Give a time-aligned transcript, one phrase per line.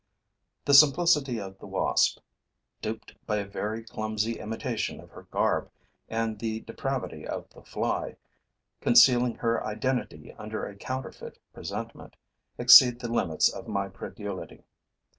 [0.65, 2.21] The simplicity of the wasp,
[2.81, 5.69] duped by a very clumsy imitation of her garb,
[6.09, 8.15] and the depravity of the fly,
[8.79, 12.15] concealing her identity under a counterfeit presentment,
[12.57, 14.63] exceed the limits of my credulity.